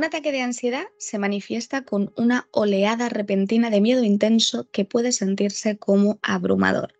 Un 0.00 0.04
ataque 0.04 0.32
de 0.32 0.40
ansiedad 0.40 0.86
se 0.96 1.18
manifiesta 1.18 1.82
con 1.82 2.10
una 2.16 2.48
oleada 2.52 3.10
repentina 3.10 3.68
de 3.68 3.82
miedo 3.82 4.02
intenso 4.02 4.66
que 4.72 4.86
puede 4.86 5.12
sentirse 5.12 5.76
como 5.76 6.18
abrumador. 6.22 6.94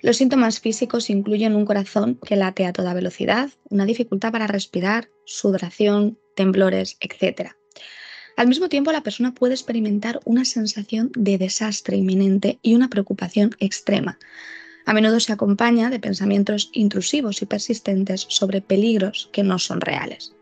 Los 0.00 0.16
síntomas 0.16 0.58
físicos 0.58 1.08
incluyen 1.08 1.54
un 1.54 1.64
corazón 1.64 2.18
que 2.26 2.34
late 2.34 2.66
a 2.66 2.72
toda 2.72 2.94
velocidad, 2.94 3.50
una 3.70 3.84
dificultad 3.84 4.32
para 4.32 4.48
respirar, 4.48 5.08
sudoración, 5.24 6.18
temblores, 6.34 6.96
etc. 6.98 7.52
Al 8.36 8.48
mismo 8.48 8.68
tiempo, 8.68 8.90
la 8.90 9.04
persona 9.04 9.32
puede 9.32 9.54
experimentar 9.54 10.18
una 10.24 10.44
sensación 10.44 11.12
de 11.14 11.38
desastre 11.38 11.96
inminente 11.96 12.58
y 12.60 12.74
una 12.74 12.88
preocupación 12.88 13.54
extrema. 13.60 14.18
A 14.84 14.94
menudo 14.94 15.20
se 15.20 15.32
acompaña 15.32 15.90
de 15.90 16.00
pensamientos 16.00 16.70
intrusivos 16.72 17.40
y 17.40 17.46
persistentes 17.46 18.26
sobre 18.28 18.62
peligros 18.62 19.30
que 19.32 19.44
no 19.44 19.60
son 19.60 19.80
reales. 19.80 20.35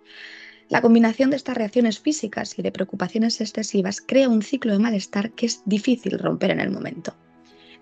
La 0.74 0.82
combinación 0.82 1.30
de 1.30 1.36
estas 1.36 1.56
reacciones 1.56 2.00
físicas 2.00 2.58
y 2.58 2.62
de 2.62 2.72
preocupaciones 2.72 3.40
excesivas 3.40 4.00
crea 4.00 4.28
un 4.28 4.42
ciclo 4.42 4.72
de 4.72 4.80
malestar 4.80 5.30
que 5.30 5.46
es 5.46 5.62
difícil 5.66 6.18
romper 6.18 6.50
en 6.50 6.58
el 6.58 6.72
momento. 6.72 7.14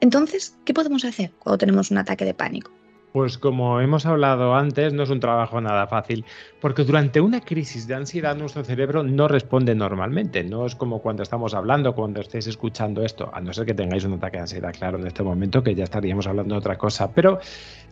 Entonces, 0.00 0.58
¿qué 0.66 0.74
podemos 0.74 1.06
hacer 1.06 1.32
cuando 1.38 1.56
tenemos 1.56 1.90
un 1.90 1.96
ataque 1.96 2.26
de 2.26 2.34
pánico? 2.34 2.70
Pues 3.14 3.38
como 3.38 3.80
hemos 3.80 4.04
hablado 4.04 4.54
antes, 4.54 4.92
no 4.92 5.04
es 5.04 5.08
un 5.08 5.20
trabajo 5.20 5.58
nada 5.58 5.86
fácil, 5.86 6.26
porque 6.60 6.84
durante 6.84 7.22
una 7.22 7.40
crisis 7.40 7.86
de 7.86 7.94
ansiedad 7.94 8.36
nuestro 8.36 8.62
cerebro 8.62 9.02
no 9.02 9.26
responde 9.26 9.74
normalmente. 9.74 10.44
No 10.44 10.66
es 10.66 10.74
como 10.74 11.00
cuando 11.00 11.22
estamos 11.22 11.54
hablando, 11.54 11.94
cuando 11.94 12.20
estéis 12.20 12.46
escuchando 12.46 13.02
esto, 13.02 13.30
a 13.32 13.40
no 13.40 13.54
ser 13.54 13.64
que 13.64 13.72
tengáis 13.72 14.04
un 14.04 14.12
ataque 14.12 14.36
de 14.36 14.42
ansiedad, 14.42 14.74
claro, 14.78 14.98
en 14.98 15.06
este 15.06 15.22
momento, 15.22 15.62
que 15.62 15.74
ya 15.74 15.84
estaríamos 15.84 16.26
hablando 16.26 16.56
de 16.56 16.58
otra 16.58 16.76
cosa. 16.76 17.10
Pero 17.10 17.40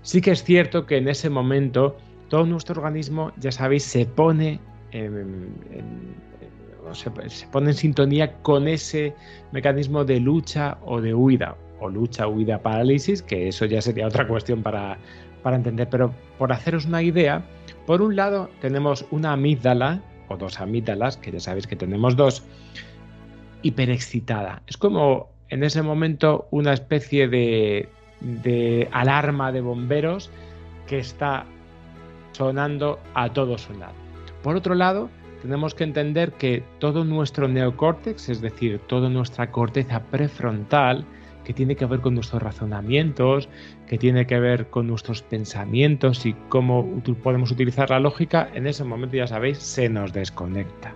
sí 0.03 0.21
que 0.21 0.33
es 0.33 0.45
cierto 0.45 0.85
que 0.85 0.99
en 0.99 1.09
ese 1.09 1.31
momento 1.31 1.97
todo 2.29 2.45
nuestro 2.45 2.83
organismo, 2.83 3.33
ya 3.39 3.51
sabéis, 3.51 3.85
se 3.85 4.05
pone 4.05 4.61
se, 6.93 7.47
pone 7.49 7.71
en 7.71 7.75
sintonía 7.75 8.35
con 8.43 8.69
ese 8.69 9.15
mecanismo 9.53 10.05
de 10.05 10.21
lucha 10.21 10.79
o 10.85 11.01
de 11.01 11.15
huida, 11.15 11.57
o 11.81 11.89
lucha, 11.89 12.27
huida, 12.27 12.59
parálisis, 12.59 13.23
que 13.23 13.49
eso 13.49 13.65
ya 13.65 13.81
sería 13.81 14.07
otra 14.07 14.27
cuestión 14.27 14.63
para, 14.63 14.99
para 15.43 15.57
entender, 15.57 15.89
pero 15.91 16.13
por 16.39 16.53
haceros 16.53 16.87
una 16.87 17.03
idea, 17.03 17.43
por 17.87 18.03
un 18.03 18.17
lado 18.17 18.51
tenemos 18.61 19.07
una 19.11 19.33
amígdala, 19.33 20.03
o 20.29 20.37
dos 20.37 20.61
amígdalas, 20.61 21.17
que 21.17 21.33
ya 21.33 21.41
sabéis 21.41 21.67
que 21.67 21.77
tenemos 21.77 22.17
dos, 22.17 22.45
hiperexcitada. 23.63 24.63
Es 24.67 24.77
como 24.77 25.31
en 25.49 25.65
ese 25.65 25.83
momento 25.83 26.47
una 26.51 26.73
especie 26.73 27.29
de, 27.29 27.89
de 28.21 28.89
alarma 28.93 29.53
de 29.53 29.61
bomberos 29.61 30.31
que 30.87 30.99
está 30.99 31.45
sonando 32.33 32.99
a 33.15 33.33
todo 33.33 33.59
su 33.59 33.73
lado. 33.75 34.10
Por 34.43 34.57
otro 34.57 34.75
lado, 34.75 35.11
tenemos 35.43 35.75
que 35.75 35.85
entender 35.85 36.33
que 36.33 36.63
todo 36.79 37.05
nuestro 37.05 37.49
neocórtex, 37.49 38.29
es 38.29 38.41
decir, 38.41 38.81
toda 38.87 39.09
nuestra 39.09 39.51
corteza 39.51 40.03
prefrontal, 40.11 41.05
que 41.45 41.55
tiene 41.55 41.75
que 41.77 41.87
ver 41.87 42.01
con 42.01 42.15
nuestros 42.15 42.43
razonamientos, 42.43 43.49
que 43.87 43.99
tiene 43.99 44.27
que 44.27 44.39
ver 44.39 44.69
con 44.69 44.87
nuestros 44.87 45.23
pensamientos 45.23 46.27
y 46.27 46.35
cómo 46.49 47.03
podemos 47.23 47.51
utilizar 47.51 47.91
la 47.91 48.01
lógica, 48.01 48.51
en 48.55 48.67
ese 48.67 48.85
momento 48.85 49.17
ya 49.17 49.27
sabéis, 49.27 49.59
se 49.59 49.89
nos 49.89 50.13
desconecta. 50.13 50.95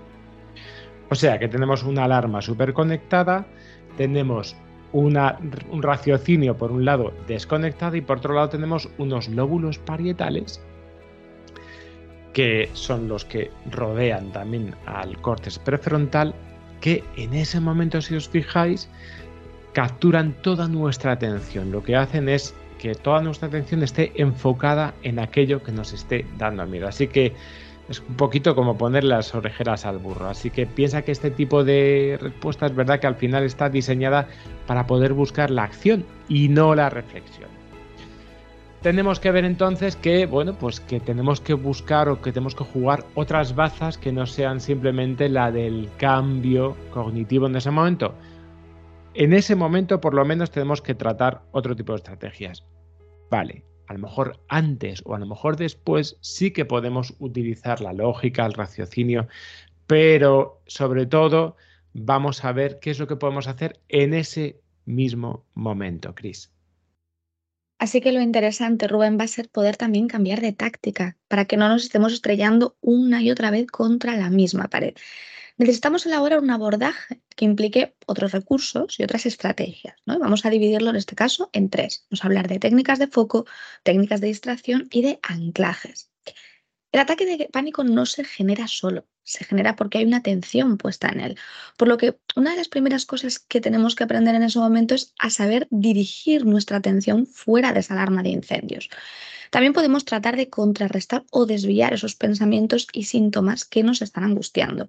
O 1.10 1.14
sea 1.14 1.38
que 1.38 1.48
tenemos 1.48 1.82
una 1.82 2.04
alarma 2.04 2.42
súper 2.42 2.72
conectada, 2.72 3.46
tenemos 3.96 4.56
un 4.92 5.82
raciocinio 5.82 6.56
por 6.56 6.70
un 6.70 6.84
lado 6.84 7.12
desconectado 7.26 7.96
y 7.96 8.00
por 8.00 8.18
otro 8.18 8.34
lado 8.34 8.50
tenemos 8.50 8.88
unos 8.98 9.28
lóbulos 9.28 9.78
parietales 9.78 10.62
que 12.34 12.68
son 12.74 13.08
los 13.08 13.24
que 13.24 13.50
rodean 13.70 14.30
también 14.32 14.74
al 14.84 15.18
córtex 15.22 15.58
prefrontal, 15.58 16.34
que 16.80 17.02
en 17.16 17.32
ese 17.32 17.60
momento, 17.60 18.02
si 18.02 18.16
os 18.16 18.28
fijáis, 18.28 18.90
capturan 19.72 20.34
toda 20.42 20.68
nuestra 20.68 21.12
atención. 21.12 21.70
Lo 21.72 21.82
que 21.82 21.96
hacen 21.96 22.28
es 22.28 22.54
que 22.78 22.94
toda 22.94 23.22
nuestra 23.22 23.48
atención 23.48 23.82
esté 23.82 24.12
enfocada 24.16 24.94
en 25.02 25.18
aquello 25.18 25.62
que 25.62 25.72
nos 25.72 25.92
esté 25.92 26.26
dando 26.36 26.66
miedo. 26.66 26.88
Así 26.88 27.06
que 27.06 27.32
es 27.88 28.00
un 28.00 28.16
poquito 28.16 28.54
como 28.54 28.76
poner 28.76 29.04
las 29.04 29.34
orejeras 29.34 29.86
al 29.86 29.98
burro. 29.98 30.28
Así 30.28 30.50
que 30.50 30.66
piensa 30.66 31.02
que 31.02 31.12
este 31.12 31.30
tipo 31.30 31.64
de 31.64 32.18
respuesta 32.20 32.66
es 32.66 32.74
verdad 32.74 33.00
que 33.00 33.06
al 33.06 33.16
final 33.16 33.44
está 33.44 33.70
diseñada 33.70 34.28
para 34.66 34.86
poder 34.86 35.12
buscar 35.12 35.50
la 35.50 35.62
acción 35.62 36.04
y 36.28 36.48
no 36.48 36.74
la 36.74 36.90
reflexión 36.90 37.63
tenemos 38.84 39.18
que 39.18 39.30
ver 39.30 39.46
entonces 39.46 39.96
que, 39.96 40.26
bueno, 40.26 40.58
pues 40.58 40.78
que 40.78 41.00
tenemos 41.00 41.40
que 41.40 41.54
buscar 41.54 42.10
o 42.10 42.20
que 42.20 42.32
tenemos 42.32 42.54
que 42.54 42.64
jugar 42.64 43.06
otras 43.14 43.54
bazas 43.54 43.96
que 43.96 44.12
no 44.12 44.26
sean 44.26 44.60
simplemente 44.60 45.30
la 45.30 45.50
del 45.50 45.88
cambio 45.96 46.76
cognitivo 46.90 47.46
en 47.46 47.56
ese 47.56 47.70
momento. 47.70 48.14
En 49.14 49.32
ese 49.32 49.56
momento, 49.56 50.02
por 50.02 50.12
lo 50.12 50.26
menos, 50.26 50.50
tenemos 50.50 50.82
que 50.82 50.94
tratar 50.94 51.40
otro 51.52 51.74
tipo 51.74 51.92
de 51.92 51.96
estrategias. 51.96 52.66
Vale, 53.30 53.64
a 53.86 53.94
lo 53.94 54.00
mejor 54.00 54.38
antes 54.48 55.00
o 55.06 55.14
a 55.14 55.18
lo 55.18 55.24
mejor 55.24 55.56
después 55.56 56.18
sí 56.20 56.50
que 56.50 56.66
podemos 56.66 57.14
utilizar 57.20 57.80
la 57.80 57.94
lógica, 57.94 58.44
el 58.44 58.52
raciocinio, 58.52 59.28
pero 59.86 60.60
sobre 60.66 61.06
todo 61.06 61.56
vamos 61.94 62.44
a 62.44 62.52
ver 62.52 62.80
qué 62.80 62.90
es 62.90 62.98
lo 62.98 63.06
que 63.06 63.16
podemos 63.16 63.48
hacer 63.48 63.80
en 63.88 64.12
ese 64.12 64.60
mismo 64.84 65.46
momento, 65.54 66.14
Chris. 66.14 66.53
Así 67.78 68.00
que 68.00 68.12
lo 68.12 68.20
interesante, 68.20 68.88
Rubén, 68.88 69.18
va 69.18 69.24
a 69.24 69.28
ser 69.28 69.48
poder 69.48 69.76
también 69.76 70.08
cambiar 70.08 70.40
de 70.40 70.52
táctica 70.52 71.16
para 71.28 71.44
que 71.44 71.56
no 71.56 71.68
nos 71.68 71.84
estemos 71.84 72.12
estrellando 72.12 72.76
una 72.80 73.22
y 73.22 73.30
otra 73.30 73.50
vez 73.50 73.66
contra 73.66 74.16
la 74.16 74.30
misma 74.30 74.68
pared. 74.68 74.94
Necesitamos 75.56 76.04
elaborar 76.06 76.40
un 76.40 76.50
abordaje 76.50 77.20
que 77.36 77.44
implique 77.44 77.94
otros 78.06 78.32
recursos 78.32 78.98
y 78.98 79.04
otras 79.04 79.26
estrategias. 79.26 79.96
¿no? 80.04 80.18
Vamos 80.18 80.44
a 80.44 80.50
dividirlo 80.50 80.90
en 80.90 80.96
este 80.96 81.14
caso 81.14 81.50
en 81.52 81.70
tres. 81.70 82.06
Vamos 82.10 82.24
a 82.24 82.26
hablar 82.26 82.48
de 82.48 82.58
técnicas 82.58 82.98
de 82.98 83.06
foco, 83.06 83.46
técnicas 83.82 84.20
de 84.20 84.28
distracción 84.28 84.88
y 84.90 85.02
de 85.02 85.20
anclajes. 85.22 86.10
El 86.94 87.00
ataque 87.00 87.26
de 87.26 87.48
pánico 87.48 87.82
no 87.82 88.06
se 88.06 88.22
genera 88.22 88.68
solo, 88.68 89.04
se 89.24 89.44
genera 89.44 89.74
porque 89.74 89.98
hay 89.98 90.04
una 90.04 90.18
atención 90.18 90.78
puesta 90.78 91.08
en 91.08 91.18
él. 91.18 91.38
Por 91.76 91.88
lo 91.88 91.96
que 91.96 92.20
una 92.36 92.52
de 92.52 92.56
las 92.56 92.68
primeras 92.68 93.04
cosas 93.04 93.40
que 93.40 93.60
tenemos 93.60 93.96
que 93.96 94.04
aprender 94.04 94.36
en 94.36 94.44
ese 94.44 94.60
momento 94.60 94.94
es 94.94 95.12
a 95.18 95.28
saber 95.30 95.66
dirigir 95.72 96.46
nuestra 96.46 96.76
atención 96.76 97.26
fuera 97.26 97.72
de 97.72 97.80
esa 97.80 97.94
alarma 97.94 98.22
de 98.22 98.28
incendios. 98.28 98.90
También 99.50 99.72
podemos 99.72 100.04
tratar 100.04 100.36
de 100.36 100.48
contrarrestar 100.48 101.24
o 101.32 101.46
desviar 101.46 101.94
esos 101.94 102.14
pensamientos 102.14 102.86
y 102.92 103.06
síntomas 103.06 103.64
que 103.64 103.82
nos 103.82 104.00
están 104.00 104.22
angustiando. 104.22 104.88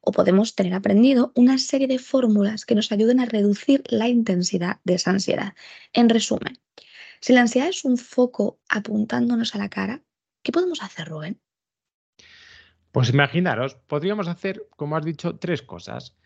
O 0.00 0.10
podemos 0.10 0.56
tener 0.56 0.74
aprendido 0.74 1.30
una 1.36 1.58
serie 1.58 1.86
de 1.86 2.00
fórmulas 2.00 2.64
que 2.64 2.74
nos 2.74 2.90
ayuden 2.90 3.20
a 3.20 3.26
reducir 3.26 3.84
la 3.86 4.08
intensidad 4.08 4.80
de 4.82 4.94
esa 4.94 5.12
ansiedad. 5.12 5.54
En 5.92 6.08
resumen, 6.08 6.58
si 7.20 7.32
la 7.32 7.42
ansiedad 7.42 7.68
es 7.68 7.84
un 7.84 7.96
foco 7.96 8.58
apuntándonos 8.68 9.54
a 9.54 9.58
la 9.58 9.68
cara, 9.68 10.02
¿qué 10.44 10.52
podemos 10.52 10.80
hacer, 10.82 11.08
Rubén? 11.08 11.40
Pues 12.92 13.10
imaginaros, 13.10 13.74
podríamos 13.74 14.28
hacer, 14.28 14.68
como 14.76 14.96
has 14.96 15.04
dicho, 15.04 15.36
tres 15.36 15.62
cosas. 15.62 16.16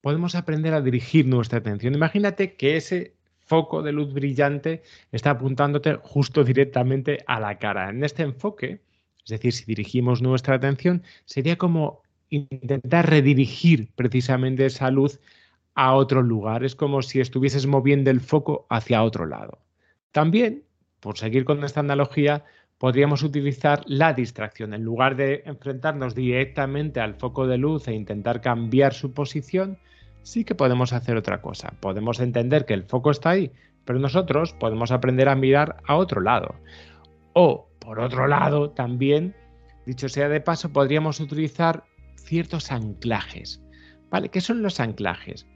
Podemos 0.00 0.34
aprender 0.34 0.74
a 0.74 0.80
dirigir 0.80 1.26
nuestra 1.26 1.60
atención. 1.60 1.94
Imagínate 1.94 2.56
que 2.56 2.76
ese 2.76 3.14
foco 3.38 3.82
de 3.82 3.92
luz 3.92 4.12
brillante 4.12 4.82
está 5.12 5.30
apuntándote 5.30 5.98
justo 6.02 6.42
directamente 6.42 7.22
a 7.28 7.38
la 7.38 7.58
cara. 7.58 7.90
En 7.90 8.02
este 8.02 8.24
enfoque, 8.24 8.82
es 9.24 9.30
decir, 9.30 9.52
si 9.52 9.64
dirigimos 9.66 10.20
nuestra 10.20 10.56
atención, 10.56 11.04
sería 11.26 11.56
como 11.56 12.02
intentar 12.28 13.08
redirigir 13.08 13.92
precisamente 13.94 14.66
esa 14.66 14.90
luz 14.90 15.20
a 15.76 15.94
otro 15.94 16.22
lugar. 16.22 16.64
Es 16.64 16.74
como 16.74 17.02
si 17.02 17.20
estuvieses 17.20 17.66
moviendo 17.66 18.10
el 18.10 18.20
foco 18.20 18.66
hacia 18.68 19.04
otro 19.04 19.26
lado. 19.26 19.60
También, 20.10 20.64
por 20.98 21.18
seguir 21.18 21.44
con 21.44 21.62
esta 21.62 21.80
analogía, 21.80 22.44
podríamos 22.78 23.22
utilizar 23.22 23.82
la 23.86 24.12
distracción. 24.12 24.74
En 24.74 24.82
lugar 24.82 25.16
de 25.16 25.42
enfrentarnos 25.46 26.14
directamente 26.14 27.00
al 27.00 27.14
foco 27.14 27.46
de 27.46 27.58
luz 27.58 27.88
e 27.88 27.94
intentar 27.94 28.40
cambiar 28.40 28.92
su 28.92 29.12
posición, 29.12 29.78
sí 30.22 30.44
que 30.44 30.54
podemos 30.54 30.92
hacer 30.92 31.16
otra 31.16 31.40
cosa. 31.40 31.74
Podemos 31.80 32.20
entender 32.20 32.66
que 32.66 32.74
el 32.74 32.84
foco 32.84 33.10
está 33.10 33.30
ahí, 33.30 33.52
pero 33.84 33.98
nosotros 33.98 34.52
podemos 34.54 34.90
aprender 34.90 35.28
a 35.28 35.36
mirar 35.36 35.76
a 35.86 35.96
otro 35.96 36.20
lado. 36.20 36.54
O, 37.32 37.68
por 37.78 38.00
otro 38.00 38.26
lado, 38.26 38.70
también 38.70 39.34
dicho 39.86 40.08
sea 40.08 40.28
de 40.28 40.40
paso, 40.40 40.72
podríamos 40.72 41.20
utilizar 41.20 41.84
ciertos 42.16 42.72
anclajes. 42.72 43.62
¿Vale? 44.10 44.28
¿Qué 44.28 44.40
son 44.40 44.62
los 44.62 44.80
anclajes? 44.80 45.46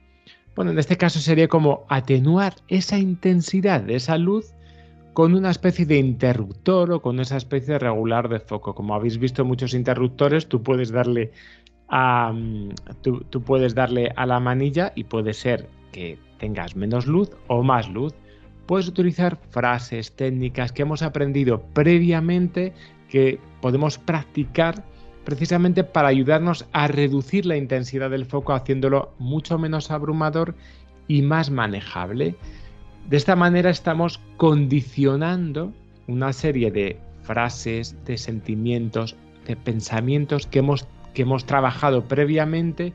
Bueno, 0.55 0.71
en 0.71 0.79
este 0.79 0.97
caso 0.97 1.19
sería 1.19 1.47
como 1.47 1.85
atenuar 1.89 2.55
esa 2.67 2.97
intensidad 2.97 3.81
de 3.81 3.95
esa 3.95 4.17
luz 4.17 4.53
con 5.13 5.35
una 5.35 5.51
especie 5.51 5.85
de 5.85 5.97
interruptor 5.97 6.91
o 6.91 7.01
con 7.01 7.19
esa 7.19 7.37
especie 7.37 7.73
de 7.73 7.79
regular 7.79 8.29
de 8.29 8.39
foco. 8.39 8.73
Como 8.73 8.95
habéis 8.95 9.17
visto 9.17 9.43
muchos 9.43 9.73
interruptores, 9.73 10.47
tú 10.47 10.63
puedes 10.63 10.91
darle 10.91 11.31
a, 11.89 12.31
mm, 12.33 12.69
tú, 13.01 13.43
puedes 13.43 13.75
darle 13.75 14.11
a 14.15 14.25
la 14.25 14.39
manilla 14.39 14.93
y 14.95 15.03
puede 15.03 15.33
ser 15.33 15.67
que 15.91 16.17
tengas 16.39 16.75
menos 16.75 17.05
luz 17.05 17.29
o 17.47 17.61
más 17.61 17.89
luz. 17.89 18.13
Puedes 18.65 18.87
utilizar 18.87 19.37
frases, 19.49 20.15
técnicas 20.15 20.71
que 20.71 20.83
hemos 20.83 21.01
aprendido 21.01 21.61
previamente 21.73 22.73
que 23.09 23.39
podemos 23.61 23.97
practicar 23.97 24.85
precisamente 25.25 25.83
para 25.83 26.07
ayudarnos 26.07 26.65
a 26.71 26.87
reducir 26.87 27.45
la 27.45 27.57
intensidad 27.57 28.09
del 28.09 28.25
foco 28.25 28.53
haciéndolo 28.53 29.13
mucho 29.19 29.57
menos 29.59 29.91
abrumador 29.91 30.55
y 31.07 31.21
más 31.21 31.51
manejable. 31.51 32.35
De 33.09 33.17
esta 33.17 33.35
manera 33.35 33.69
estamos 33.69 34.19
condicionando 34.37 35.73
una 36.07 36.33
serie 36.33 36.71
de 36.71 36.99
frases, 37.23 37.95
de 38.05 38.17
sentimientos, 38.17 39.15
de 39.45 39.55
pensamientos 39.55 40.47
que 40.47 40.59
hemos, 40.59 40.87
que 41.13 41.23
hemos 41.23 41.45
trabajado 41.45 42.05
previamente 42.05 42.93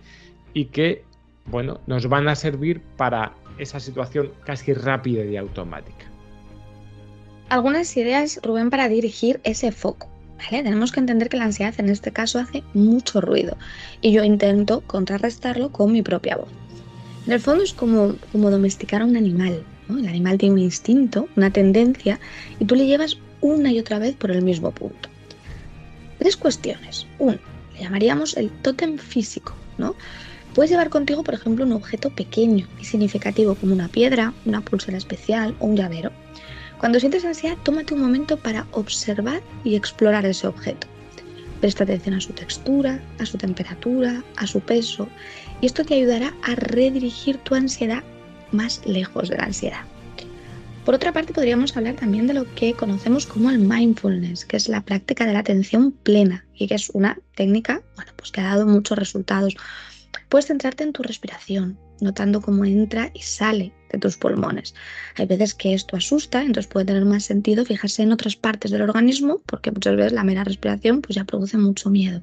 y 0.55 0.67
que 0.67 1.05
bueno, 1.47 1.81
nos 1.87 2.09
van 2.09 2.29
a 2.29 2.35
servir 2.35 2.83
para 2.97 3.35
esa 3.59 3.81
situación 3.81 4.33
casi 4.45 4.73
rápida 4.73 5.25
y 5.25 5.37
automática. 5.37 6.07
Algunas 7.49 7.97
ideas, 7.97 8.41
Rubén, 8.43 8.71
para 8.71 8.89
dirigir 8.89 9.41
ese 9.45 9.71
foco. 9.71 10.09
Tenemos 10.51 10.93
que 10.93 11.01
entender 11.01 11.29
que 11.29 11.37
la 11.37 11.45
ansiedad 11.45 11.75
en 11.79 11.89
este 11.89 12.13
caso 12.13 12.39
hace 12.39 12.63
mucho 12.75 13.21
ruido 13.21 13.57
y 14.03 14.13
yo 14.13 14.23
intento 14.23 14.83
contrarrestarlo 14.83 15.71
con 15.71 15.93
mi 15.93 16.03
propia 16.03 16.37
voz. 16.37 16.49
En 17.27 17.33
el 17.33 17.41
fondo 17.41 17.65
es 17.65 17.73
como, 17.73 18.17
como 18.33 18.51
domesticar 18.51 19.03
a 19.03 19.07
un 19.07 19.17
animal. 19.17 19.63
El 19.89 20.09
animal 20.09 20.39
tiene 20.39 20.55
un 20.55 20.61
instinto, 20.61 21.29
una 21.37 21.51
tendencia 21.51 22.19
y 22.59 22.65
tú 22.65 22.75
le 22.75 22.87
llevas 22.87 23.19
una 23.41 23.73
y 23.73 23.79
otra 23.79 23.99
vez 23.99 24.15
por 24.17 24.31
el 24.31 24.43
mismo 24.43 24.73
punto. 24.73 25.09
Tres 26.19 26.37
cuestiones. 26.37 27.07
Uno, 27.19 27.39
le 27.75 27.81
llamaríamos 27.81 28.37
el 28.37 28.51
tótem 28.63 28.99
físico. 28.99 29.55
¿no? 29.79 29.95
Puedes 30.55 30.71
llevar 30.71 30.89
contigo, 30.89 31.23
por 31.23 31.35
ejemplo, 31.35 31.65
un 31.65 31.73
objeto 31.73 32.11
pequeño 32.11 32.67
y 32.81 32.85
significativo 32.85 33.55
como 33.55 33.75
una 33.75 33.89
piedra, 33.89 34.33
una 34.45 34.61
pulsera 34.61 34.97
especial 34.97 35.55
o 35.61 35.67
un 35.67 35.77
llavero. 35.77 36.11
Cuando 36.79 37.01
sientes 37.01 37.25
ansiedad, 37.25 37.57
tómate 37.63 37.95
un 37.95 38.01
momento 38.01 38.37
para 38.37 38.67
observar 38.73 39.41
y 39.65 39.77
explorar 39.77 40.27
ese 40.27 40.47
objeto. 40.47 40.87
Presta 41.61 41.85
atención 41.85 42.15
a 42.15 42.21
su 42.21 42.33
textura, 42.33 43.01
a 43.19 43.27
su 43.27 43.39
temperatura, 43.39 44.23
a 44.37 44.47
su 44.47 44.61
peso, 44.61 45.09
y 45.61 45.67
esto 45.67 45.85
te 45.85 45.95
ayudará 45.95 46.35
a 46.43 46.55
redirigir 46.55 47.39
tu 47.39 47.55
ansiedad 47.55 48.03
más 48.53 48.85
lejos 48.87 49.29
de 49.29 49.37
la 49.37 49.45
ansiedad. 49.45 49.85
Por 50.87 50.95
otra 50.95 51.13
parte, 51.13 51.33
podríamos 51.33 51.77
hablar 51.77 51.97
también 51.97 52.29
de 52.29 52.35
lo 52.35 52.55
que 52.55 52.75
conocemos 52.75 53.27
como 53.27 53.51
el 53.51 53.59
mindfulness, 53.59 54.45
que 54.45 54.57
es 54.57 54.69
la 54.69 54.83
práctica 54.83 55.27
de 55.27 55.33
la 55.33 55.41
atención 55.41 55.91
plena 55.91 56.47
y 56.55 56.69
que 56.69 56.77
es 56.77 56.91
una 56.91 57.19
técnica 57.35 57.83
bueno, 57.97 58.13
pues 58.15 58.31
que 58.31 58.41
ha 58.41 58.45
dado 58.45 58.67
muchos 58.67 58.97
resultados. 58.97 59.57
Puedes 60.29 60.47
centrarte 60.47 60.85
en 60.85 60.93
tu 60.93 61.03
respiración, 61.03 61.77
notando 62.01 62.41
cómo 62.41 62.65
entra 62.65 63.11
y 63.15 63.23
sale 63.23 63.73
de 63.91 63.99
tus 63.99 64.17
pulmones. 64.17 64.77
Hay 65.17 65.27
veces 65.27 65.55
que 65.55 65.75
esto 65.75 65.97
asusta, 65.97 66.43
entonces 66.43 66.69
puede 66.69 66.87
tener 66.87 67.05
más 67.05 67.25
sentido 67.25 67.65
fijarse 67.65 68.03
en 68.03 68.13
otras 68.13 68.37
partes 68.37 68.71
del 68.71 68.83
organismo, 68.83 69.43
porque 69.45 69.73
muchas 69.73 69.97
veces 69.97 70.13
la 70.13 70.23
mera 70.23 70.45
respiración 70.45 71.03
pues 71.03 71.17
ya 71.17 71.25
produce 71.25 71.59
mucho 71.59 71.91
miedo. 71.91 72.23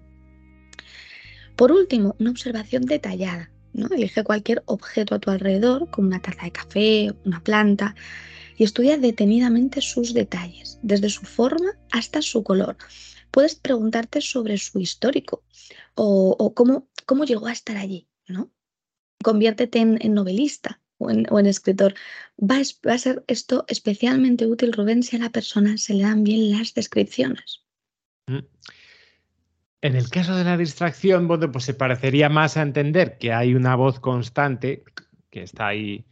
Por 1.56 1.74
último, 1.74 2.16
una 2.20 2.32
observación 2.32 2.86
detallada. 2.86 3.50
¿No? 3.74 3.88
Elige 3.88 4.24
cualquier 4.24 4.64
objeto 4.66 5.16
a 5.16 5.20
tu 5.20 5.30
alrededor, 5.32 5.90
como 5.90 6.08
una 6.08 6.22
taza 6.22 6.44
de 6.44 6.52
café, 6.52 7.14
una 7.26 7.44
planta, 7.44 7.96
y 8.58 8.64
estudia 8.64 8.98
detenidamente 8.98 9.82
sus 9.82 10.14
detalles, 10.14 10.80
desde 10.84 11.10
su 11.10 11.26
forma 11.26 11.78
hasta 11.92 12.22
su 12.22 12.44
color. 12.44 12.78
Puedes 13.32 13.56
preguntarte 13.56 14.22
sobre 14.22 14.58
su 14.58 14.80
histórico 14.80 15.44
o, 15.96 16.54
cómo, 16.54 16.88
cómo 17.06 17.26
llegó 17.26 17.48
a 17.48 17.52
estar 17.52 17.78
allí, 17.78 18.08
¿no? 18.28 18.52
conviértete 19.24 19.80
en, 19.80 20.14
novelista 20.14 20.80
o 21.00 21.10
en, 21.10 21.46
escritor. 21.48 21.96
Va, 22.38 22.58
a 22.58 22.98
ser 22.98 23.24
esto 23.28 23.66
especialmente 23.68 24.46
útil, 24.46 24.74
Rubén, 24.74 25.02
si 25.02 25.16
a 25.16 25.20
la 25.20 25.32
persona 25.32 25.78
se 25.78 25.96
le 25.96 26.04
dan 26.04 26.24
bien 26.24 26.52
las 26.52 26.76
descripciones. 26.76 27.64
Mm. 28.28 28.46
En 29.84 29.98
el 29.98 30.10
caso 30.10 30.34
de 30.34 30.46
la 30.46 30.56
distracción, 30.56 31.28
bueno, 31.28 31.52
pues 31.52 31.66
se 31.66 31.74
parecería 31.74 32.30
más 32.30 32.56
a 32.56 32.62
entender 32.62 33.18
que 33.18 33.34
hay 33.34 33.54
una 33.54 33.76
voz 33.76 34.00
constante 34.00 34.86
que 35.30 35.44
está 35.44 35.68
ahí 35.68 36.06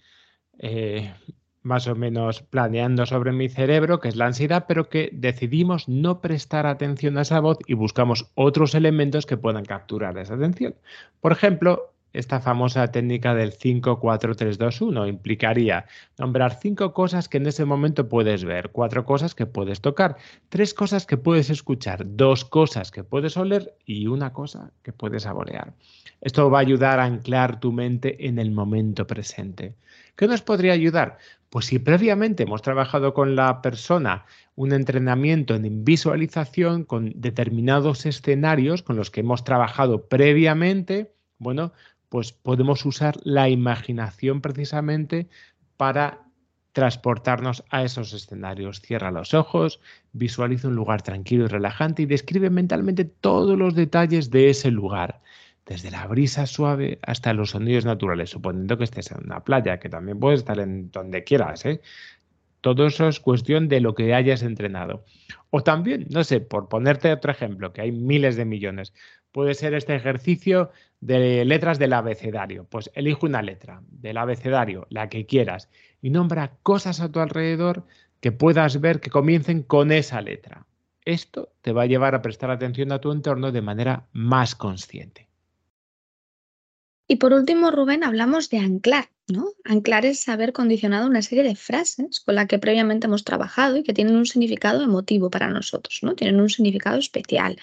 eh, 0.60 1.14
más 1.62 1.88
o 1.88 1.96
menos 1.96 2.42
planeando 2.42 3.06
sobre 3.06 3.32
mi 3.32 3.48
cerebro, 3.48 4.02
que 4.02 4.10
es 4.10 4.18
la 4.18 4.26
ansiedad, 4.26 4.66
pero 4.68 4.90
que 4.90 5.10
decidimos 5.14 5.88
no 5.88 6.20
prestar 6.20 6.66
atención 6.66 7.18
a 7.18 7.22
esa 7.22 7.40
voz 7.40 7.60
y 7.66 7.74
buscamos 7.76 8.30
otros 8.36 8.76
elementos 8.76 9.26
que 9.26 9.38
puedan 9.38 9.64
capturar 9.64 10.18
esa 10.18 10.34
atención. 10.34 10.76
Por 11.22 11.32
ejemplo, 11.32 11.91
esta 12.14 12.40
famosa 12.40 12.92
técnica 12.92 13.34
del 13.34 13.54
5, 13.54 14.00
4, 14.00 14.36
3, 14.36 14.58
2, 14.58 14.82
1 14.82 15.08
implicaría 15.08 15.86
nombrar 16.18 16.58
cinco 16.60 16.94
cosas 16.94 17.30
que 17.30 17.38
en 17.38 17.48
ese 17.48 17.66
momento 17.66 18.10
puedes 18.10 18.44
ver, 18.44 18.70
cuatro 18.72 19.06
cosas 19.06 19.36
que 19.36 19.46
puedes 19.46 19.82
tocar, 19.82 20.18
tres 20.50 20.74
cosas 20.74 21.06
que 21.06 21.18
puedes 21.18 21.50
escuchar, 21.50 22.04
dos 22.06 22.46
cosas 22.46 22.92
que 22.92 23.04
puedes 23.04 23.38
oler 23.38 23.76
y 23.86 24.08
una 24.08 24.34
cosa 24.34 24.72
que 24.84 24.94
puedes 24.94 25.24
saborear. 25.24 25.74
Esto 26.22 26.50
va 26.50 26.60
a 26.60 26.62
ayudar 26.62 27.00
a 27.00 27.06
anclar 27.06 27.60
tu 27.60 27.72
mente 27.72 28.28
en 28.28 28.40
el 28.40 28.52
momento 28.52 29.08
presente. 29.08 29.76
¿Qué 30.16 30.28
nos 30.28 30.42
podría 30.42 30.74
ayudar? 30.74 31.18
Pues 31.50 31.66
si 31.66 31.80
previamente 31.80 32.44
hemos 32.44 32.62
trabajado 32.62 33.14
con 33.14 33.36
la 33.36 33.62
persona 33.62 34.26
un 34.56 34.72
entrenamiento 34.72 35.56
en 35.56 35.84
visualización 35.84 36.86
con 36.86 37.12
determinados 37.16 38.06
escenarios 38.06 38.84
con 38.84 38.96
los 38.96 39.12
que 39.12 39.22
hemos 39.22 39.44
trabajado 39.44 40.08
previamente, 40.08 41.12
bueno, 41.40 41.74
pues 42.12 42.34
podemos 42.34 42.86
usar 42.86 43.16
la 43.24 43.48
imaginación 43.48 44.42
precisamente 44.42 45.30
para 45.78 46.26
transportarnos 46.74 47.64
a 47.70 47.84
esos 47.84 48.12
escenarios. 48.12 48.82
Cierra 48.82 49.12
los 49.12 49.34
ojos, 49.34 49.80
visualiza 50.12 50.68
un 50.68 50.76
lugar 50.76 51.04
tranquilo 51.04 51.46
y 51.46 51.48
relajante 51.48 52.02
y 52.02 52.08
describe 52.08 52.50
mentalmente 52.50 53.06
todos 53.06 53.58
los 53.58 53.76
detalles 53.76 54.30
de 54.30 54.50
ese 54.50 54.72
lugar, 54.72 55.22
desde 55.66 55.90
la 55.90 56.06
brisa 56.06 56.48
suave 56.48 57.00
hasta 57.02 57.34
los 57.34 57.52
sonidos 57.52 57.86
naturales, 57.86 58.32
suponiendo 58.32 58.78
que 58.78 58.84
estés 58.84 59.10
en 59.12 59.24
una 59.24 59.46
playa, 59.46 59.80
que 59.80 59.88
también 59.88 60.20
puedes 60.20 60.42
estar 60.42 60.60
en 60.60 60.92
donde 60.92 61.24
quieras. 61.24 61.66
¿eh? 61.66 61.80
Todo 62.62 62.86
eso 62.86 63.08
es 63.08 63.20
cuestión 63.20 63.68
de 63.68 63.82
lo 63.82 63.96
que 63.96 64.14
hayas 64.14 64.44
entrenado. 64.44 65.04
O 65.50 65.64
también, 65.64 66.06
no 66.10 66.24
sé, 66.24 66.40
por 66.40 66.70
ponerte 66.70 67.12
otro 67.12 67.32
ejemplo, 67.32 67.74
que 67.74 67.82
hay 67.82 67.92
miles 67.92 68.36
de 68.36 68.46
millones, 68.46 68.94
puede 69.32 69.56
ser 69.56 69.74
este 69.74 69.96
ejercicio 69.96 70.72
de 71.00 71.44
letras 71.46 71.80
del 71.80 71.94
abecedario. 71.94 72.66
Pues 72.66 72.92
elige 72.94 73.26
una 73.26 73.42
letra 73.42 73.82
del 73.90 74.18
abecedario, 74.18 74.86
la 74.90 75.10
que 75.10 75.26
quieras, 75.26 75.70
y 76.02 76.12
nombra 76.12 76.58
cosas 76.64 77.02
a 77.02 77.12
tu 77.12 77.20
alrededor 77.20 77.86
que 78.20 78.32
puedas 78.32 78.80
ver 78.80 79.00
que 79.00 79.10
comiencen 79.10 79.64
con 79.64 79.92
esa 79.92 80.22
letra. 80.22 80.68
Esto 81.04 81.52
te 81.62 81.74
va 81.74 81.84
a 81.84 81.88
llevar 81.88 82.14
a 82.14 82.22
prestar 82.22 82.52
atención 82.52 82.92
a 82.92 83.00
tu 83.00 83.12
entorno 83.12 83.52
de 83.52 83.64
manera 83.64 84.06
más 84.14 84.56
consciente. 84.56 85.31
Y 87.12 87.18
por 87.18 87.34
último, 87.34 87.72
Rubén, 87.72 88.06
hablamos 88.06 88.50
de 88.50 88.60
anclar, 88.60 89.10
¿no? 89.28 89.50
Anclar 89.66 90.06
es 90.06 90.30
haber 90.30 90.54
condicionado 90.54 91.08
una 91.08 91.22
serie 91.22 91.44
de 91.44 91.58
frases 91.58 92.22
con 92.22 92.36
las 92.36 92.48
que 92.48 92.58
previamente 92.58 93.08
hemos 93.08 93.26
trabajado 93.26 93.76
y 93.76 93.84
que 93.84 93.94
tienen 93.94 94.16
un 94.16 94.26
significado 94.26 94.82
emotivo 94.82 95.30
para 95.30 95.50
nosotros, 95.50 96.00
¿no? 96.04 96.16
Tienen 96.16 96.40
un 96.40 96.50
significado 96.50 96.98
especial. 96.98 97.60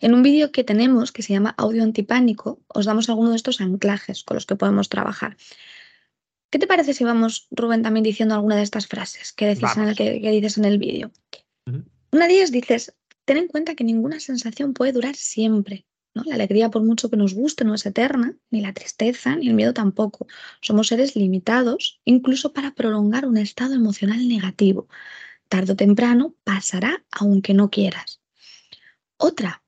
En 0.00 0.14
un 0.14 0.24
vídeo 0.24 0.50
que 0.50 0.64
tenemos 0.64 1.12
que 1.12 1.22
se 1.22 1.32
llama 1.32 1.54
Audio 1.58 1.84
Antipánico, 1.84 2.58
os 2.66 2.84
damos 2.84 3.08
algunos 3.08 3.30
de 3.30 3.36
estos 3.36 3.60
anclajes 3.60 4.24
con 4.24 4.34
los 4.34 4.46
que 4.46 4.56
podemos 4.56 4.88
trabajar. 4.88 5.36
¿Qué 6.50 6.58
te 6.58 6.66
parece 6.66 6.92
si 6.92 7.04
vamos, 7.04 7.46
Rubén, 7.52 7.84
también 7.84 8.02
diciendo 8.02 8.34
alguna 8.34 8.56
de 8.56 8.62
estas 8.62 8.88
frases 8.88 9.32
que, 9.32 9.50
dices 9.50 9.76
en 9.76 9.84
el, 9.84 9.94
que, 9.94 10.18
dices 10.32 10.58
en 10.58 10.64
el 10.64 10.78
vídeo? 10.78 11.12
Una 12.10 12.26
de 12.26 12.34
ellas 12.34 12.50
dices, 12.50 12.96
ten 13.26 13.36
en 13.36 13.46
cuenta 13.46 13.76
que 13.76 13.84
ninguna 13.84 14.18
sensación 14.18 14.74
puede 14.74 14.90
durar 14.90 15.14
siempre. 15.14 15.86
La 16.14 16.34
alegría, 16.34 16.70
por 16.70 16.82
mucho 16.82 17.08
que 17.08 17.16
nos 17.16 17.34
guste, 17.34 17.64
no 17.64 17.74
es 17.74 17.86
eterna, 17.86 18.36
ni 18.50 18.60
la 18.60 18.74
tristeza, 18.74 19.34
ni 19.36 19.48
el 19.48 19.54
miedo 19.54 19.72
tampoco. 19.72 20.26
Somos 20.60 20.88
seres 20.88 21.16
limitados, 21.16 22.00
incluso 22.04 22.52
para 22.52 22.74
prolongar 22.74 23.26
un 23.26 23.38
estado 23.38 23.74
emocional 23.74 24.28
negativo. 24.28 24.88
Tardo 25.48 25.72
o 25.72 25.76
temprano 25.76 26.34
pasará 26.44 27.02
aunque 27.10 27.54
no 27.54 27.70
quieras. 27.70 28.20
Otra, 29.16 29.62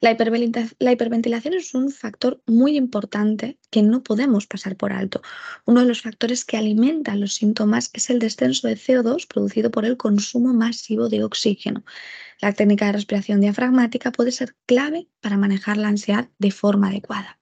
la, 0.00 0.10
hiperventilación 0.10 1.54
es 1.54 1.74
un 1.74 1.90
factor 1.90 2.42
muy 2.46 2.76
importante 2.76 3.58
que 3.70 3.82
no 3.82 4.02
podemos 4.02 4.46
pasar 4.48 4.76
por 4.76 4.92
alto. 4.92 5.22
Uno 5.64 5.80
de 5.80 5.86
los 5.86 6.02
factores 6.02 6.44
que 6.44 6.56
alimentan 6.56 7.20
los 7.20 7.34
síntomas 7.34 7.90
es 7.92 8.10
el 8.10 8.18
descenso 8.18 8.66
de 8.66 8.76
CO2 8.76 9.28
producido 9.28 9.70
por 9.70 9.84
el 9.84 9.96
consumo 9.96 10.52
masivo 10.52 11.08
de 11.08 11.22
oxígeno. 11.22 11.84
La 12.42 12.52
técnica 12.52 12.86
de 12.86 12.92
respiración 12.92 13.40
diafragmática 13.40 14.10
puede 14.10 14.32
ser 14.32 14.56
clave 14.66 15.06
para 15.20 15.36
manejar 15.36 15.76
la 15.76 15.86
ansiedad 15.86 16.28
de 16.40 16.50
forma 16.50 16.88
adecuada. 16.88 17.38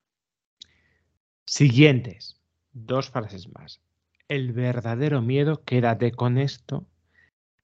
Siguientes, 1.46 2.38
dos 2.72 3.08
frases 3.08 3.48
más. 3.48 3.80
El 4.28 4.52
verdadero 4.52 5.22
miedo, 5.22 5.64
quédate 5.64 6.12
con 6.12 6.36
esto, 6.36 6.86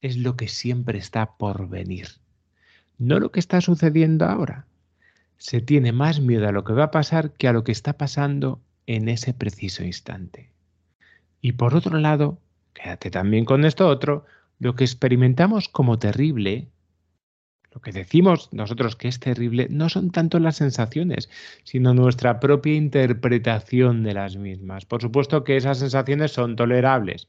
es 0.01 0.17
lo 0.17 0.35
que 0.35 0.47
siempre 0.47 0.97
está 0.97 1.37
por 1.37 1.69
venir, 1.69 2.07
no 2.97 3.19
lo 3.19 3.31
que 3.31 3.39
está 3.39 3.61
sucediendo 3.61 4.25
ahora. 4.25 4.65
Se 5.37 5.61
tiene 5.61 5.91
más 5.91 6.19
miedo 6.19 6.47
a 6.47 6.51
lo 6.51 6.63
que 6.63 6.73
va 6.73 6.85
a 6.85 6.91
pasar 6.91 7.33
que 7.33 7.47
a 7.47 7.53
lo 7.53 7.63
que 7.63 7.71
está 7.71 7.99
pasando 7.99 8.63
en 8.87 9.09
ese 9.09 9.35
preciso 9.35 9.83
instante. 9.83 10.51
Y 11.39 11.51
por 11.51 11.75
otro 11.75 11.99
lado, 11.99 12.41
quédate 12.73 13.11
también 13.11 13.45
con 13.45 13.63
esto 13.63 13.87
otro, 13.87 14.25
lo 14.57 14.75
que 14.75 14.85
experimentamos 14.85 15.69
como 15.69 15.99
terrible, 15.99 16.71
lo 17.77 17.81
que 17.81 17.91
decimos 17.91 18.49
nosotros 18.51 18.95
que 18.95 19.07
es 19.07 19.19
terrible, 19.19 19.67
no 19.69 19.87
son 19.87 20.09
tanto 20.09 20.39
las 20.39 20.55
sensaciones, 20.55 21.29
sino 21.63 21.93
nuestra 21.93 22.39
propia 22.39 22.73
interpretación 22.73 24.01
de 24.01 24.15
las 24.15 24.35
mismas. 24.35 24.85
Por 24.85 24.99
supuesto 24.99 25.43
que 25.43 25.57
esas 25.57 25.77
sensaciones 25.77 26.31
son 26.31 26.55
tolerables. 26.55 27.27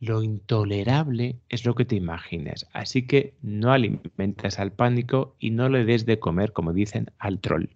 Lo 0.00 0.24
intolerable 0.24 1.36
es 1.48 1.64
lo 1.64 1.76
que 1.76 1.84
te 1.84 1.94
imagines, 1.94 2.66
así 2.72 3.06
que 3.06 3.34
no 3.40 3.70
alimentes 3.70 4.58
al 4.58 4.72
pánico 4.72 5.36
y 5.38 5.50
no 5.50 5.68
le 5.68 5.84
des 5.84 6.06
de 6.06 6.18
comer, 6.18 6.52
como 6.52 6.72
dicen, 6.72 7.12
al 7.20 7.38
troll. 7.38 7.66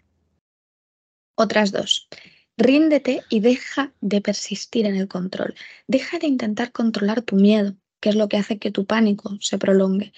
Otras 1.37 1.71
dos. 1.71 2.09
Ríndete 2.57 3.23
y 3.31 3.39
deja 3.39 3.93
de 4.01 4.21
persistir 4.21 4.87
en 4.87 4.97
el 4.97 5.07
control. 5.07 5.55
Deja 5.87 6.19
de 6.19 6.27
intentar 6.27 6.73
controlar 6.73 7.23
tu 7.23 7.37
miedo, 7.37 7.75
que 8.01 8.09
es 8.09 8.17
lo 8.17 8.29
que 8.29 8.39
hace 8.39 8.59
que 8.59 8.73
tu 8.73 8.87
pánico 8.87 9.37
se 9.41 9.57
prolongue. 9.57 10.13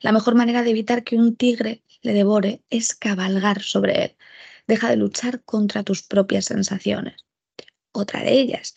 La 0.00 0.12
mejor 0.12 0.34
manera 0.34 0.62
de 0.62 0.70
evitar 0.70 1.04
que 1.04 1.16
un 1.16 1.36
tigre 1.36 1.82
le 2.00 2.14
devore 2.14 2.62
es 2.70 2.94
cabalgar 2.94 3.62
sobre 3.62 4.04
él. 4.04 4.16
Deja 4.66 4.88
de 4.88 4.96
luchar 4.96 5.42
contra 5.42 5.82
tus 5.82 6.02
propias 6.02 6.46
sensaciones. 6.46 7.26
Otra 7.92 8.22
de 8.22 8.32
ellas, 8.32 8.74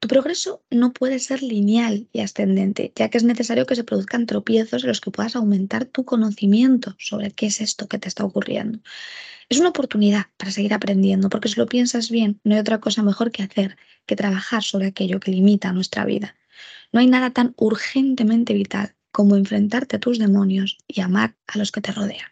tu 0.00 0.08
progreso 0.08 0.64
no 0.70 0.92
puede 0.94 1.18
ser 1.18 1.42
lineal 1.42 2.08
y 2.10 2.20
ascendente, 2.20 2.90
ya 2.96 3.10
que 3.10 3.18
es 3.18 3.24
necesario 3.24 3.66
que 3.66 3.76
se 3.76 3.84
produzcan 3.84 4.24
tropiezos 4.24 4.82
en 4.82 4.88
los 4.88 5.00
que 5.02 5.10
puedas 5.10 5.36
aumentar 5.36 5.84
tu 5.84 6.04
conocimiento 6.04 6.96
sobre 6.98 7.32
qué 7.32 7.46
es 7.46 7.60
esto 7.60 7.86
que 7.86 7.98
te 7.98 8.08
está 8.08 8.24
ocurriendo. 8.24 8.78
Es 9.50 9.60
una 9.60 9.68
oportunidad 9.68 10.26
para 10.38 10.52
seguir 10.52 10.72
aprendiendo, 10.72 11.28
porque 11.28 11.48
si 11.48 11.60
lo 11.60 11.66
piensas 11.66 12.10
bien, 12.10 12.40
no 12.44 12.54
hay 12.54 12.60
otra 12.60 12.80
cosa 12.80 13.02
mejor 13.02 13.30
que 13.30 13.42
hacer 13.42 13.76
que 14.06 14.16
trabajar 14.16 14.62
sobre 14.62 14.86
aquello 14.86 15.20
que 15.20 15.32
limita 15.32 15.72
nuestra 15.72 16.06
vida. 16.06 16.34
No 16.92 17.00
hay 17.00 17.08
nada 17.08 17.30
tan 17.30 17.52
urgentemente 17.58 18.54
vital 18.54 18.94
como 19.12 19.36
enfrentarte 19.36 19.96
a 19.96 20.00
tus 20.00 20.18
demonios 20.18 20.78
y 20.88 21.00
amar 21.00 21.36
a 21.46 21.58
los 21.58 21.70
que 21.70 21.80
te 21.80 21.92
rodean. 21.92 22.28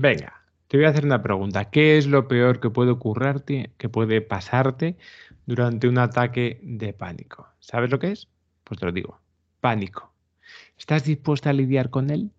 Venga, 0.00 0.42
te 0.68 0.78
voy 0.78 0.86
a 0.86 0.88
hacer 0.88 1.04
una 1.04 1.22
pregunta. 1.22 1.70
¿Qué 1.70 1.98
es 1.98 2.06
lo 2.06 2.26
peor 2.26 2.58
que 2.58 2.70
puede 2.70 2.90
ocurrirte, 2.90 3.72
que 3.76 3.90
puede 3.90 4.22
pasarte 4.22 4.96
durante 5.46 5.86
un 5.86 5.98
ataque 5.98 6.60
de 6.62 6.94
pánico? 6.94 7.46
¿Sabes 7.60 7.90
lo 7.90 7.98
que 7.98 8.12
es? 8.12 8.28
Pues 8.64 8.80
te 8.80 8.86
lo 8.86 8.92
digo. 8.92 9.20
Pánico. 9.60 10.12
¿Estás 10.78 11.04
dispuesta 11.04 11.50
a 11.50 11.52
lidiar 11.52 11.90
con 11.90 12.10
él? 12.10 12.30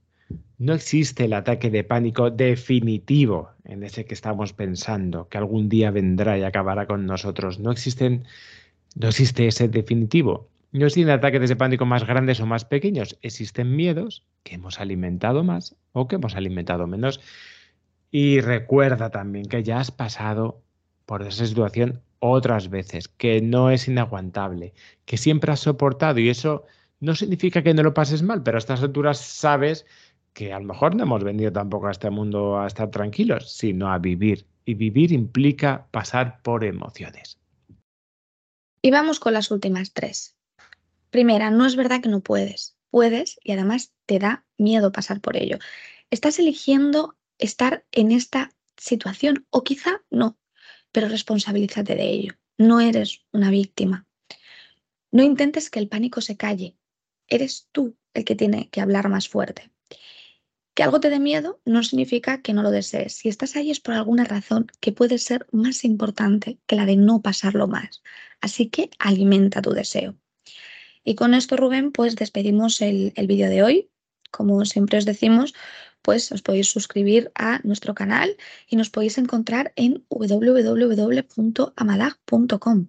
No 0.57 0.73
existe 0.73 1.25
el 1.25 1.33
ataque 1.33 1.69
de 1.69 1.83
pánico 1.83 2.31
definitivo 2.31 3.51
en 3.65 3.83
ese 3.83 4.05
que 4.05 4.13
estamos 4.13 4.53
pensando, 4.53 5.27
que 5.29 5.37
algún 5.37 5.69
día 5.69 5.91
vendrá 5.91 6.37
y 6.37 6.43
acabará 6.43 6.87
con 6.87 7.05
nosotros. 7.05 7.59
No 7.59 7.71
existen, 7.71 8.25
no 8.95 9.09
existe 9.09 9.47
ese 9.47 9.67
definitivo. 9.67 10.49
No 10.73 10.87
existen 10.87 11.11
ataques 11.11 11.47
de 11.47 11.55
pánico 11.55 11.85
más 11.85 12.03
grandes 12.03 12.39
o 12.39 12.47
más 12.47 12.65
pequeños. 12.65 13.19
Existen 13.21 13.75
miedos 13.75 14.25
que 14.41 14.55
hemos 14.55 14.79
alimentado 14.79 15.43
más 15.43 15.75
o 15.91 16.07
que 16.07 16.15
hemos 16.15 16.35
alimentado 16.35 16.87
menos. 16.87 17.21
Y 18.09 18.41
recuerda 18.41 19.11
también 19.11 19.45
que 19.45 19.61
ya 19.61 19.79
has 19.79 19.91
pasado 19.91 20.63
por 21.05 21.21
esa 21.21 21.45
situación 21.45 22.01
otras 22.17 22.69
veces, 22.69 23.07
que 23.07 23.39
no 23.39 23.69
es 23.69 23.87
inaguantable, 23.87 24.73
que 25.05 25.17
siempre 25.17 25.51
has 25.51 25.59
soportado 25.59 26.19
y 26.19 26.29
eso 26.29 26.65
no 26.99 27.13
significa 27.13 27.61
que 27.61 27.73
no 27.75 27.83
lo 27.83 27.93
pases 27.93 28.23
mal, 28.23 28.41
pero 28.41 28.57
a 28.57 28.59
estas 28.59 28.81
alturas 28.81 29.19
sabes 29.19 29.85
que 30.33 30.53
a 30.53 30.59
lo 30.59 30.65
mejor 30.65 30.95
no 30.95 31.03
hemos 31.03 31.23
venido 31.23 31.51
tampoco 31.51 31.87
a 31.87 31.91
este 31.91 32.09
mundo 32.09 32.59
a 32.59 32.65
estar 32.65 32.89
tranquilos, 32.89 33.51
sino 33.51 33.91
a 33.91 33.99
vivir. 33.99 34.47
Y 34.65 34.73
vivir 34.73 35.11
implica 35.11 35.85
pasar 35.91 36.41
por 36.41 36.63
emociones. 36.63 37.37
Y 38.81 38.89
vamos 38.89 39.19
con 39.19 39.33
las 39.33 39.51
últimas 39.51 39.93
tres. 39.93 40.35
Primera, 41.13 41.51
no 41.51 41.67
es 41.67 41.75
verdad 41.75 42.01
que 42.01 42.09
no 42.09 42.21
puedes. 42.21 42.75
Puedes 42.89 43.39
y 43.43 43.51
además 43.51 43.93
te 44.07 44.17
da 44.17 44.47
miedo 44.57 44.91
pasar 44.91 45.21
por 45.21 45.37
ello. 45.37 45.59
Estás 46.09 46.39
eligiendo 46.39 47.15
estar 47.37 47.85
en 47.91 48.11
esta 48.11 48.51
situación 48.77 49.45
o 49.51 49.63
quizá 49.63 50.01
no, 50.09 50.39
pero 50.91 51.09
responsabilízate 51.09 51.93
de 51.93 52.09
ello. 52.09 52.33
No 52.57 52.79
eres 52.79 53.21
una 53.31 53.51
víctima. 53.51 54.07
No 55.11 55.21
intentes 55.21 55.69
que 55.69 55.77
el 55.77 55.87
pánico 55.87 56.19
se 56.19 56.35
calle. 56.35 56.77
Eres 57.27 57.69
tú 57.71 57.95
el 58.15 58.25
que 58.25 58.33
tiene 58.33 58.69
que 58.71 58.81
hablar 58.81 59.07
más 59.07 59.29
fuerte. 59.29 59.69
Que 60.73 60.81
algo 60.81 60.99
te 60.99 61.11
dé 61.11 61.19
miedo 61.19 61.61
no 61.63 61.83
significa 61.83 62.41
que 62.41 62.53
no 62.53 62.63
lo 62.63 62.71
desees. 62.71 63.13
Si 63.13 63.29
estás 63.29 63.55
ahí 63.55 63.69
es 63.69 63.79
por 63.79 63.93
alguna 63.93 64.23
razón 64.23 64.65
que 64.79 64.91
puede 64.91 65.19
ser 65.19 65.45
más 65.51 65.83
importante 65.83 66.57
que 66.65 66.75
la 66.75 66.87
de 66.87 66.95
no 66.95 67.21
pasarlo 67.21 67.67
más. 67.67 68.01
Así 68.41 68.69
que 68.69 68.89
alimenta 68.97 69.61
tu 69.61 69.73
deseo. 69.73 70.17
Y 71.03 71.15
con 71.15 71.33
esto, 71.33 71.57
Rubén, 71.57 71.91
pues 71.91 72.15
despedimos 72.15 72.79
el, 72.81 73.11
el 73.15 73.25
vídeo 73.27 73.49
de 73.49 73.63
hoy. 73.63 73.89
Como 74.31 74.63
siempre 74.65 74.97
os 74.97 75.05
decimos, 75.05 75.53
pues 76.01 76.31
os 76.31 76.41
podéis 76.41 76.69
suscribir 76.69 77.31
a 77.35 77.59
nuestro 77.63 77.93
canal 77.95 78.35
y 78.67 78.75
nos 78.75 78.89
podéis 78.89 79.17
encontrar 79.17 79.71
en 79.75 80.03
www.amadag.com. 80.09 82.87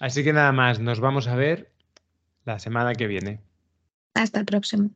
Así 0.00 0.24
que 0.24 0.32
nada 0.32 0.52
más, 0.52 0.80
nos 0.80 1.00
vamos 1.00 1.28
a 1.28 1.36
ver 1.36 1.70
la 2.44 2.58
semana 2.58 2.94
que 2.94 3.06
viene. 3.06 3.42
Hasta 4.14 4.40
el 4.40 4.46
próximo. 4.46 4.90